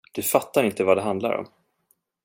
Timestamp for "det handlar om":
0.97-1.47